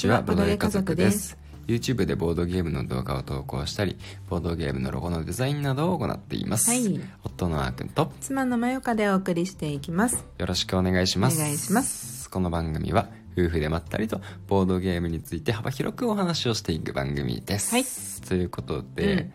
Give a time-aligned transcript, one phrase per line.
[0.00, 1.36] ちはボードゲー家族です。
[1.66, 3.98] YouTube でボードゲームの動画を投稿したり
[4.30, 7.00] ボードゲームのロゴのデザインなどを行っています、はい。
[7.22, 10.24] 夫のあーくんと妻のまよかでお送りしていきます。
[10.38, 11.38] よろしくお願いします。
[11.38, 12.30] お願いします。
[12.30, 17.84] この番組は夫婦でまったりとボードゲームについて幅広くお話をしていく番組です、はい。
[18.26, 19.32] ということで、うん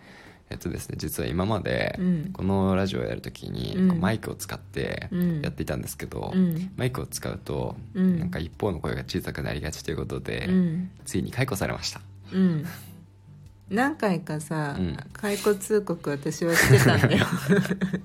[0.50, 2.30] えっとですね実は今までうん。
[2.34, 5.42] このラジオをやるときにマイクを使ってうん。
[5.42, 6.72] やっていたんですけど、うん。
[6.78, 8.20] マイクを使うとうん。
[8.20, 10.92] なんか一方の声が小さくなりがちということで、うん。
[11.06, 12.02] ついに解雇されました。
[12.32, 12.66] うん。
[13.68, 14.98] 何回かさ、うん。
[15.14, 17.26] 解雇通告私はしてたんだよ。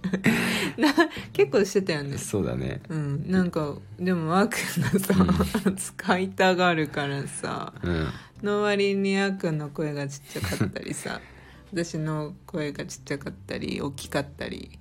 [0.79, 0.95] な
[1.35, 2.17] 結構してたよね。
[2.17, 2.81] そうだね。
[2.89, 3.31] うん。
[3.31, 8.09] なんかでもあーくんがさ、使いたがるからさうん。
[8.43, 11.21] の割にあーくんの声がちっちゃかったりさ
[11.73, 14.79] 私の声がちっちゃかったり大きかったり。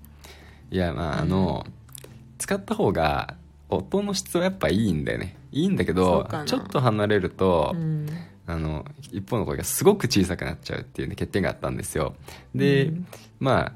[0.72, 1.66] いやまああの、
[2.38, 3.36] 使った方が
[3.70, 5.36] 音の質はやっぱいいんだよね。
[5.52, 8.08] いいんだけそどちょっと離れると、うん。
[8.48, 12.16] あの一方の声がすごく小さくなっちゃうっていう、ね、欠点があったんですよ。
[12.56, 13.08] で、うん。
[13.40, 13.72] まあ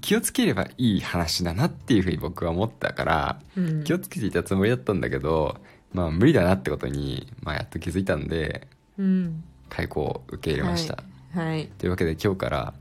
[0.00, 3.84] 気をつければいい話だなっていうふうに僕は思ったから、うん。
[3.84, 5.56] 気をつけていたつもりだったんだけど
[5.92, 8.66] まあ無理だなってことに、まあ、やっと気づいたんで
[8.98, 9.44] うん。
[9.68, 11.04] 解雇を受け入れました、はい、
[11.36, 11.68] はい。
[11.78, 12.74] というわけで今日から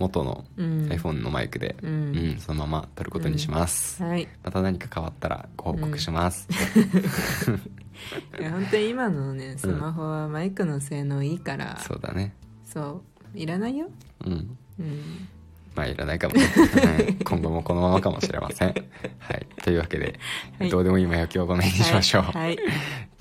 [0.00, 0.88] 元のうん。
[0.88, 4.26] iPhone のマイクで、ううんんそのまま撮ることにします、はい。
[4.42, 6.48] また何か変わったらご報告します、
[8.40, 12.34] いや本当に今のねスマホはマイクの性能いいから、そうだね。
[12.64, 13.02] そ
[13.34, 13.38] う。
[13.38, 13.88] いらないよ。
[14.24, 14.56] うん。
[14.80, 15.28] うん。
[15.74, 16.34] まあいらないかも。
[16.34, 17.14] ね、はい。
[17.22, 18.74] 今後もこのままかもしれません。
[19.18, 19.46] はい。
[19.62, 20.18] というわけで、
[20.58, 20.70] はい。
[20.70, 22.58] どうでもいい前置きをごめんにしましょう、はい、はい。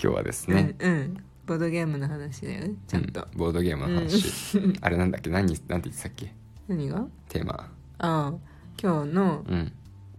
[0.01, 1.17] 今日はですね、うん、うん、
[1.49, 5.29] ボードゲームの話だよねちゃんと、うんボードゲームの話、あれなんだっけ？
[5.31, 6.33] 何なんて言ってたっけ？
[6.67, 7.05] 何が？
[7.27, 7.53] テーマ。
[7.53, 7.67] あ
[7.99, 8.33] あ
[8.81, 9.71] 今日のうん。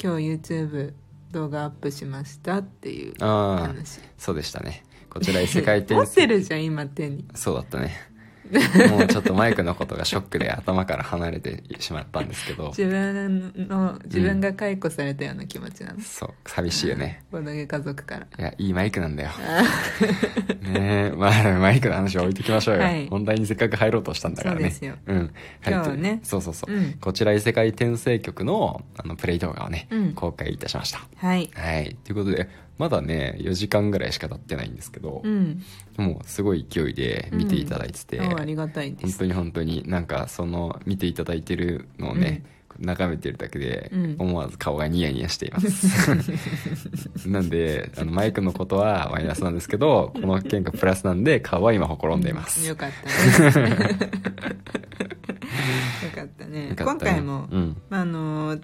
[0.03, 0.93] 今日 YouTube
[1.31, 3.27] 動画アップしましたっていうあ
[3.63, 4.83] あ話そうでしたね。
[5.11, 7.25] こちら異世界転 持ってるじゃん今手に。
[7.35, 7.95] そうだったね
[8.91, 12.69] もうちょっとマイクのことがショックで頭から離れてしまったんですけど。
[12.69, 17.25] 自分の自分が解雇されたような気持ちなの、そう寂しいよね。
[17.31, 18.27] ボードゲー家族から。
[18.39, 19.31] いやいいマイクなんだよ。
[19.31, 19.63] あ
[20.69, 21.13] ねえ。
[21.17, 23.09] まあマイクの話は置いときましょうよ、はい。
[23.09, 24.61] 本題にせっかく入ろうとしたんだからね。
[24.63, 24.95] そうですよ。
[25.07, 25.17] うん。
[25.19, 25.29] はい。
[25.67, 26.19] 今日はね。
[26.23, 26.93] とそうそうそう、うん。
[26.95, 30.13] こちら異世界転生局のあのプレイ動画をね、うん。
[30.13, 31.01] 公開いたしました。
[31.17, 31.51] はい。
[31.55, 31.97] はい。
[32.05, 32.49] ということで
[32.81, 35.63] まだね4時間ぐらいしか経ってないんですけど、うん。
[35.99, 39.19] もうすごい勢いで見ていただいてて、おありがたいです。
[39.19, 42.43] 本当に本当になんかその見ていただいてるのをね、
[42.79, 44.17] 眺めてるだけでうん。
[44.19, 46.09] 思わず顔がニヤニヤしています、
[47.29, 53.83] なんであのマイクのことはマイナスなんですけどこの件がプラスなんで顔は今ほころんでいます、 よかったね。
[56.03, 56.69] よかったね。
[56.71, 56.77] ね。
[56.79, 57.77] 今回も、うん。
[57.91, 58.59] まああの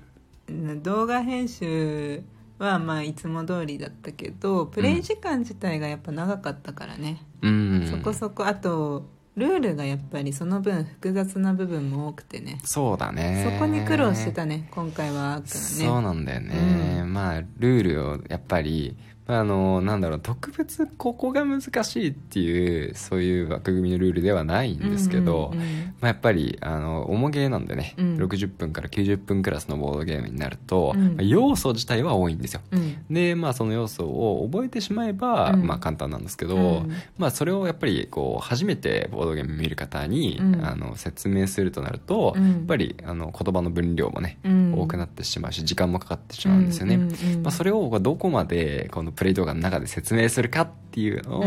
[0.83, 2.23] 動画編集
[2.59, 7.87] はまあいつも通りだったけどプレイ時間自体がやっぱ長かったからね、うん。
[7.91, 9.07] そこそこあと
[9.37, 12.59] ルールがやっぱりその分複雑な部分も多くてね。
[12.65, 13.47] そうだね。
[13.47, 15.35] そこに苦労してたね今回は。
[15.35, 18.97] あーくんそうなんだよね、うまあルールをやっぱり
[19.29, 25.95] あのなんだろう特別ここが難しいっていうそういう枠組みのルールではないんですけど、うんうんうん。
[26.01, 28.17] まあ、やっぱりあの重ゲーなんでね、うん。
[28.19, 31.17] 60分から90分クラスのボードゲームになると、うん。
[31.17, 32.61] まあ要素自体は多いんですよ。
[32.71, 33.05] うん。
[33.11, 35.67] でまあその要素を覚えてしまえば、うん。
[35.67, 36.93] まあ簡単なんですけど、うん。
[37.19, 40.65] まあそれをやっぱりこう初めてボードゲーム見る方に、うん。
[40.65, 42.51] あの説明するとなると、うん。
[42.51, 44.67] やっぱりあの言葉の分量もね、うん。
[44.81, 46.99] 多くなってしまうし時間もかかってしまうんですよね、
[47.43, 51.41] まあ、それをどこまでこのプレイ動画の中で説明するかっていうの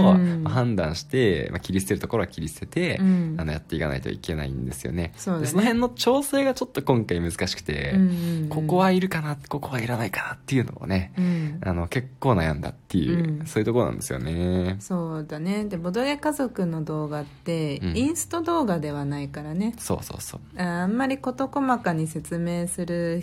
[0.46, 3.35] を判断して、まあ、切り捨てるところは切り捨てて、うん。
[3.38, 5.13] あのやっていかないといけないんですよね。
[5.16, 5.41] そね。
[5.41, 8.09] でその辺の調整がちょっと今回難しくて、うんうん
[8.44, 8.50] うん。
[8.50, 11.59] ここはいるかなここはいらないかなっていうのをね、うん。
[11.63, 13.46] あの結構悩んだっていう、うん。
[13.46, 14.75] そういうところなんですよね。
[14.80, 15.66] そうだね。
[15.66, 17.97] でボドゲ家族の動画って、うん。
[17.97, 19.74] インスト動画ではないからね。
[19.78, 20.62] そうそうそう。
[20.62, 23.22] ああんまり事細かに説明する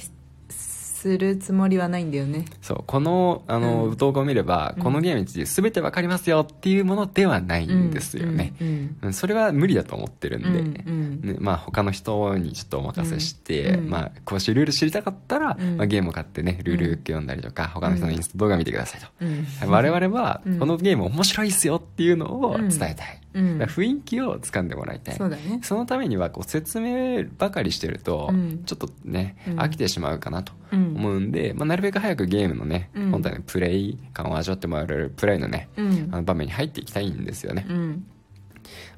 [0.97, 2.47] するつもりはないんだよね。
[2.63, 3.97] そうこのあの、うん。
[3.97, 4.83] 動画を見れば、うん。
[4.83, 9.13] このゲームについて全てわかりますよっていうものではないんですよね、うんうんうん。
[9.13, 11.21] それは無理だと思ってるんで、うんうん。
[11.35, 15.77] ねまあ、他の人にちょっとお任せして、うんまあ、詳しいルール知りたかったら、うん。
[15.77, 19.71] まあ、ゲームを買ってねルール読んだりとか、他の人のインスタ動画見てくださいと、うん。
[19.71, 23.59] 我々はうんこのゲーム面白いっすよっていうのを伝えたい、うん。
[23.63, 25.15] 雰囲気を掴んでもらいたい。
[25.17, 25.61] そうだね。
[25.63, 28.63] そのためにはこう説明ばかりしてると、うん。
[28.65, 29.61] ちょっとね、うん。
[29.61, 30.97] 飽きてしまうかなとうん。
[30.97, 33.11] 思うんで、まあ、なるべく早くゲームのね、うん。
[33.11, 36.09] 本体のプレイ感を味わってもらえるプレイのね、うん。
[36.11, 38.05] あの場面に入っていきたいんですよね、うん。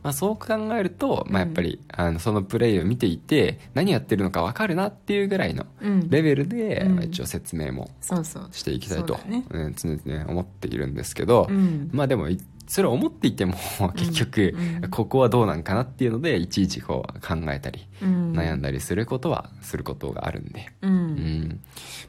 [0.03, 6.09] まあ、そう考えると、まあ、やうんっぱり、あのそのプレイを見ていて何やってるのか分かるなっていうぐらいのうん。
[6.09, 6.95] レベルで、うん。
[6.97, 8.49] まあ一応説明もそうそう。
[8.53, 9.45] していきたいと、ね。
[9.51, 11.91] うん常々思っているんですけど、うん。
[11.93, 12.39] まあでもい
[12.69, 13.55] それを思っていても
[13.97, 14.91] 結局、うん。
[14.91, 18.33] ここはどうなんかなっていうのでいちいちこう考えたり、うん。
[18.33, 21.15] 悩んだりすることはすることがあるんで、ううん。
[21.15, 21.57] んま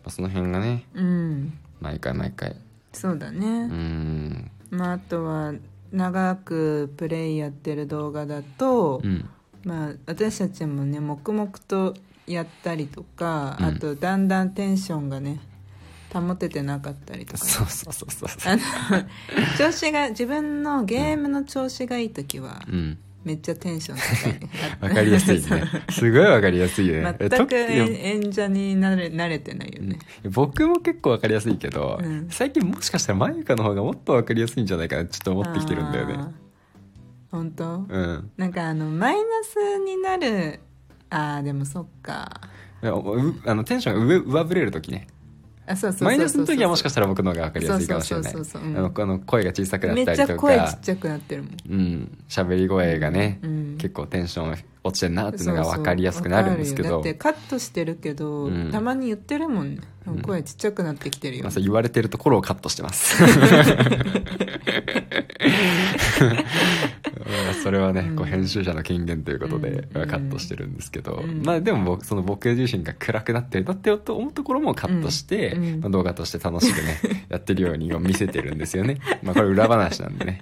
[0.05, 1.53] あ、その辺がねうん。
[1.79, 2.55] 毎回毎回。
[2.91, 4.51] そうだうね、ん。
[4.69, 5.53] まああとは
[5.91, 9.29] 長くプレイやってる動画だと、うん。
[9.63, 11.95] まあ私たちもね黙々と
[12.27, 13.65] やったりとか、うん。
[13.65, 15.39] あとだんだんテンションがね
[16.13, 18.29] 保ててなかったりとかね、そうそうそうそう。
[18.29, 19.03] そうあの
[19.57, 22.97] 調子が自分のゲームの調子がいい時はうん。
[23.23, 24.39] めっちゃテンション高い。
[24.39, 24.49] ね
[24.81, 25.63] わかりやすいね。
[25.91, 29.99] すごいわかりやすいよね全く演演者になれ慣れてないよね、
[30.31, 32.27] 僕も結構わかりやすいけど、うん。
[32.29, 36.17] 最近もしかしたらマユカの方がもっとわかりやすいんじゃないかなちょっと思ってきてるんだよね。
[37.29, 38.31] 本当、うん。
[38.37, 40.61] なんかあのマイナスになる
[41.09, 42.41] あーでもそっか。
[42.81, 42.87] あ
[43.53, 45.07] のテンションが上上振れる時ね
[45.69, 48.31] あそうそうマイナスの時はもしかしたら僕の方が分かりやすいかもしれない。
[48.31, 50.41] そうそうそうそううんあの声が小さくなめっちゃったりとか。
[50.41, 51.51] 声ちっちゃくなってるもん。
[51.69, 56.89] うん喋り声がね、うん結構テンション落ちてるなっていうのが分かりやすくなるんですけど。
[56.89, 58.71] そうそうわかるよだってカットしてるけど、うん。
[58.71, 59.81] たまに言ってるもんね。
[60.11, 60.21] ん。
[60.21, 63.21] 声ちっちゃくなってきてるよ、まあ、そう言われてるところをカットしてます。
[63.21, 63.27] ま
[66.27, 66.98] あ
[67.63, 71.43] それはね、こう編集者の権限ということで、カットしてるんですけど、うん。
[71.43, 78.99] まあでも僕その僕自身が暗くなってるなって思うところもカットして、まあ、動画として楽しくね やってるように見せてるんですよね。
[79.23, 80.41] まあこれ裏話なんでね。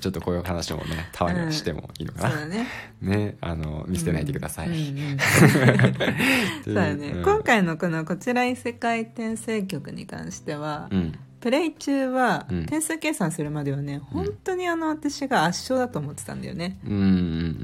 [0.00, 2.66] ちょっとこういう話もねたまにはしてもいいのかな、そうだね。
[3.00, 4.68] ねあの見捨てないでください、
[6.64, 7.22] そいうだね、ん。
[7.22, 12.66] 今回のこの「こちら異世界転生曲」に関しては、うんプレイ中はうん。
[12.66, 17.04] 点数計算するまではね、本当にあの私が圧勝だと思ってたんだよね、うんうんう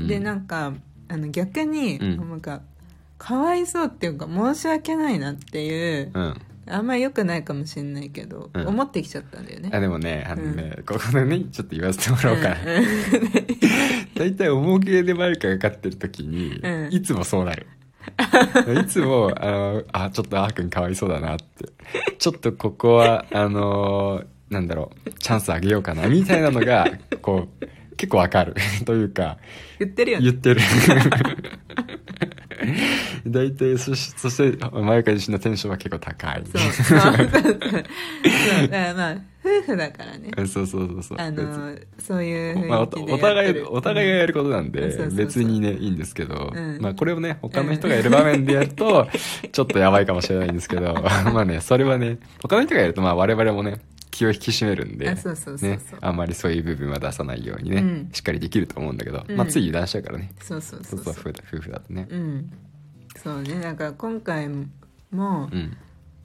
[0.04, 0.72] んでなんか
[1.08, 2.16] あの逆に、うん。
[2.16, 2.62] なんか
[3.18, 6.40] かわいそうっていうか申し訳ないなっていう、うん。
[6.66, 8.66] あんまり良くないかもしれないけど、うん。
[8.68, 9.70] 思ってきちゃったんだよね。
[9.72, 12.56] あでもねあのね、ここでねちょっと言わせてもらおうか
[14.16, 16.92] 大体重げでマルカが勝ってる時に、うん。
[16.92, 17.66] いつもそうなる
[18.80, 21.44] いつもあのあちょっとあーくんかわいそうだなって。
[22.18, 26.06] ちょっとここはあのーなんだろうチャンスあげようかな。
[26.06, 26.86] みたいなのが
[27.22, 27.66] こう
[27.96, 28.54] 結構わかる。
[28.84, 29.38] というか
[29.78, 30.24] 言ってるよね。
[30.24, 30.60] 言ってる
[33.26, 36.42] 大体そしそしてマユカ自身のテンションは結構高い。
[36.52, 36.60] そう。
[36.60, 36.84] そう。
[36.84, 37.24] そう。
[38.96, 40.30] まあ夫婦だからね。
[40.46, 41.18] そうそうそうそう。
[41.18, 46.78] あのそういうまあ、おお互いお互いがやることなんで、別にねいいんですけど、うん。
[46.80, 49.06] まあこれをね他の人がやる場面でやると
[49.52, 50.94] ちょっとやばいかもしれないんですけど。
[51.32, 53.78] まあねそれはね他の人がやるとまあ我々もね
[54.14, 55.12] 気を引き締めるんで
[56.00, 58.10] あんまりそういう部分は出さないようにね、うん。
[58.12, 59.36] しっかりできると思うんだけど、うん。
[59.36, 61.02] まあつい油断しちゃうからね、そうそうそうう。
[61.02, 62.06] そうう夫婦だとね。
[62.08, 62.52] うん。
[63.16, 64.68] そうねなんか今回も、
[65.10, 65.76] うん。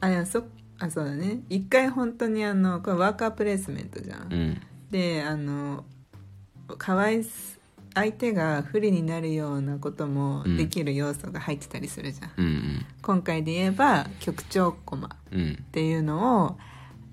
[0.02, 0.44] あいやそ
[0.78, 1.40] あそうだね。
[1.50, 4.62] 一回本当にあのこれワーカープレイスメントじゃん、うん。
[4.92, 5.84] であの
[6.78, 7.60] かわいす
[7.96, 15.54] 相手が不利になるようなこともできる要素が入ってたりするじゃん、うん今回で言えば局長コマうんうん。
[15.54, 16.58] っていうのを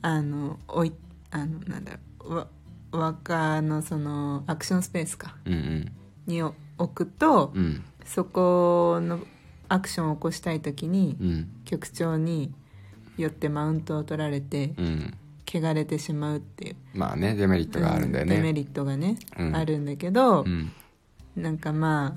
[0.07, 0.93] あの置い
[1.33, 2.47] あのなんだろうわ
[2.93, 5.35] ワーカーのそのアクションスペースか。
[5.45, 5.93] うんうん。
[6.27, 6.55] に置
[6.95, 7.85] くと、うん。
[8.05, 9.19] そこの
[9.69, 11.49] アクションを起こしたい時に、うん。
[11.65, 12.55] 局長に
[13.17, 15.15] よってマウントを取られて、うん。
[15.53, 16.77] 汚れてしまうっていう。
[16.95, 18.37] まあねデメリットがあるんだよね。
[18.37, 19.57] デメリットがね、うん。
[19.57, 20.71] あるんだけど、うん。
[21.35, 22.17] なんかま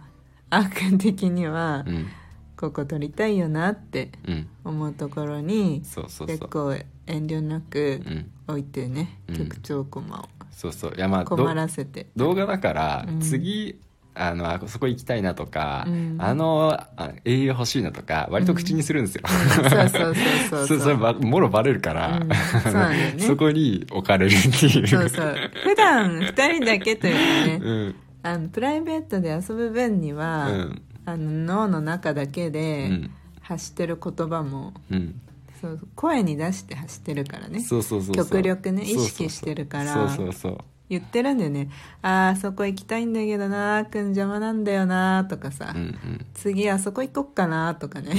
[0.52, 2.08] ああーくん的には、うん。
[2.56, 4.48] ここ取りたいよなってうん。
[4.64, 6.38] 思うところにそうそうそう。
[6.38, 6.76] 結構
[7.10, 8.32] 遠慮なくうん。
[8.48, 9.38] 置いてね、うん。
[9.38, 10.30] 局長コマを。
[10.52, 10.94] そうそう。
[10.96, 13.20] いやまあど困らせて、動画だから、うん。
[13.20, 13.80] 次
[14.16, 16.16] あのあそこ行きたいなとか、うん。
[16.20, 20.16] あのあ栄養欲しいなとか割と口にするんですよ、そうそうそう
[20.50, 22.30] そうそ そればもろバレるから、うん。
[22.64, 23.16] そうね。
[23.20, 24.88] そこに置かれるっていう。
[24.88, 25.36] そうそう。
[25.64, 27.96] 普段2人だけというかねうん。
[28.22, 30.82] あのプライベートで遊ぶ分には、うん。
[31.06, 33.12] あの脳の中だけうでん。
[33.42, 35.22] 発してる言葉も、うん
[35.62, 37.60] そう声に出して発してるからね。
[37.62, 38.26] そうそうそうそう。
[38.26, 39.94] 極力ね意識してるから。
[39.94, 40.58] そうそうそう。
[40.90, 41.70] 言ってるんだよね。
[42.02, 46.26] あーあそこ行きたいんだけどなあーくん邪魔なんだよなとかさ、うんうん。
[46.34, 48.16] 次あそこ行こっかなとかね。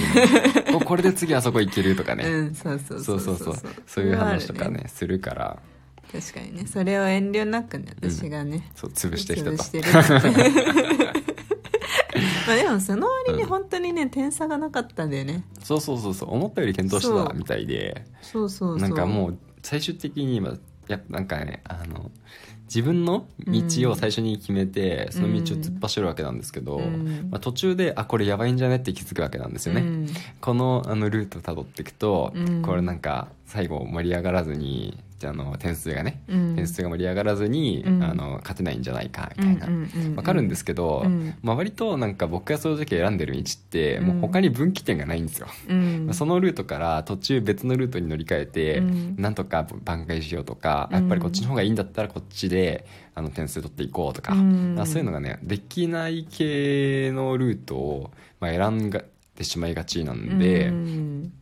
[0.72, 3.34] おこれで次あそこ行けるとかね、うんそうそうそそう。
[3.34, 3.72] うそうそう。
[3.86, 5.58] そういう話とかねするから。
[6.12, 6.66] 確かにね。
[6.66, 9.56] それを遠慮なくね私がね、そう潰してきたと。
[9.56, 11.20] 潰してるって
[12.50, 15.44] まあでも その割に本当にね、点差がなかったんだよね。
[15.62, 16.34] そうそうそうそう。
[16.34, 18.04] 思ったより検討してたみたいで。
[18.22, 18.88] そうそうそう。
[18.88, 20.56] なんかもう最終的に今
[20.88, 22.10] やっぱなんかねあの
[22.64, 27.28] 自分の道を最初に決めて、その道を突っ走るわけなんですけど、うん。
[27.30, 30.06] まあ、途中であこれやばいんじゃねって気づくわけなんですよね、うん。
[30.40, 32.62] このあのルートをたどっていくと、うん。
[32.62, 36.54] これなんか最後盛り上がらずにあの点数がね、うん。
[36.54, 38.02] 点数が盛り上がらずに、うん。
[38.02, 40.16] あの勝てないんじゃないかみたいな、うんうんうんうん。
[40.16, 41.34] わかるんですけど、うん。
[41.42, 44.06] まあ、割となんか僕がその時選んでる道って、うん。
[44.06, 46.08] もう他に分岐点がないんですよ、うん。
[46.12, 49.16] そのルートから途中別のルートに乗り換えて、うん。
[49.18, 50.98] なんとか挽回しようとか、うん。
[51.00, 54.76] やっぱりこっちの方がいいんだったらこっちであの点数取っていこうとか、うん。
[54.76, 61.32] まあそういうのがねできない系のルートを、まあ、選んでしまいがちなんで、うん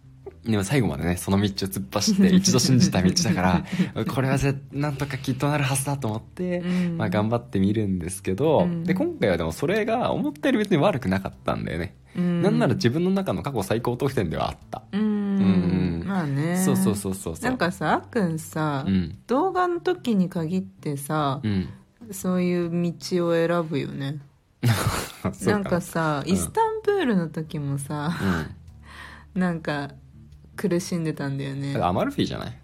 [0.45, 3.64] でも最後までねその道を突っ走って 一度信じた道だから
[4.04, 6.97] これはぜなんとかきっとなるはずだと思って、うん。
[6.99, 8.85] まあ、頑張ってみるんですけど、うん。
[8.85, 12.42] で今回はでもそれが思ったより別に悪くなかったんだよね、うん。
[12.42, 15.00] なんなら自分の中の過去最高得点ではあった、うん。
[15.00, 16.04] うん。
[16.07, 16.57] まあね。
[16.57, 17.37] そうそうそうそう。
[17.37, 19.18] そうなんかさあっくんさ、うん。
[19.26, 21.68] 動画の時に限ってさ、うん。
[22.11, 24.18] そういう道を選ぶよね。
[25.45, 26.33] なんかさ、うん。
[26.33, 28.16] イスタンブールの時もさ、
[29.35, 29.40] うん。
[29.40, 29.90] なんか
[30.58, 31.78] 苦しんでたんだよね。
[31.80, 32.58] アマルフィじゃない？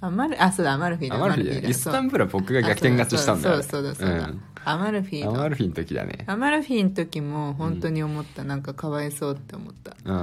[0.00, 1.16] アマルあそうだアマルフィだ。
[1.16, 4.40] アマルフィだよイスタンブールは僕が逆転勝ちしたんだよそうだそうだそうだ、ん。
[4.64, 5.28] アマルフィだ。
[5.28, 6.24] アマルフィの時だね。
[6.26, 9.96] アマルフィの時も本当に思った、なんかかわいそうって思った。
[10.04, 10.14] うん。
[10.14, 10.18] う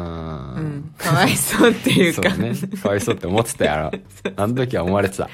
[0.62, 0.94] ん。
[0.98, 2.30] かわいそうっていうか。
[2.36, 2.54] ね。
[2.82, 3.92] かわいそうって思ってたやろ。
[4.38, 5.30] あの時は思われてた。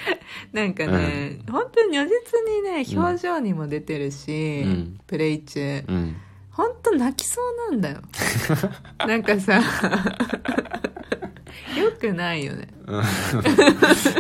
[0.54, 5.00] なんかね、本当に如実にね表情にも出てるし、うん。
[5.06, 5.84] プレイ中。
[5.88, 6.16] うん。
[6.50, 8.02] 本当泣きそうなんだよ。
[9.08, 9.62] なんかさ
[11.78, 12.68] よくないよね。
[12.88, 13.04] うん。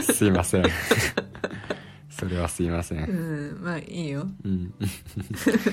[0.03, 0.65] すいません。
[2.09, 3.61] それはすいませうん。
[3.61, 4.27] んまあいいよ。
[4.43, 4.73] うん。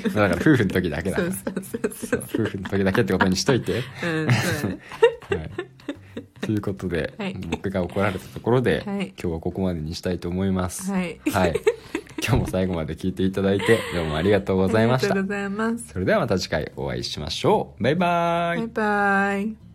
[0.05, 1.33] だから夫婦の時だけだから。
[1.33, 3.79] そうそうそうそそう夫婦の時だけってことにしといて。
[3.79, 4.33] ううん。
[4.33, 4.71] そう。
[5.31, 5.51] だねはい。
[6.41, 7.35] ということで、はい。
[7.51, 9.09] 僕が怒られたところで、はい。
[9.09, 10.91] 今日はここまでにしたいと思います。
[10.91, 11.21] はい。
[11.31, 11.61] はい。
[12.27, 15.15] 今日も最後まで聞いていただいてどうもありがとうございました。
[15.15, 15.89] ありがとうございます。
[15.89, 17.83] それではまた次回お会いしましょう。
[17.83, 18.59] バイバイ。
[18.59, 19.68] バイバイ